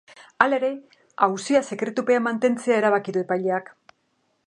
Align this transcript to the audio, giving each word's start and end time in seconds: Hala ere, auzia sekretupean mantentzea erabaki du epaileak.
Hala 0.45 0.57
ere, 0.61 0.71
auzia 1.27 1.63
sekretupean 1.69 2.25
mantentzea 2.31 2.81
erabaki 2.83 3.19
du 3.19 3.27
epaileak. 3.27 3.75